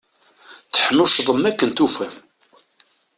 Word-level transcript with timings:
Teḥnuccḍem 0.73 1.43
akken 1.49 1.69
tufam. 1.71 2.13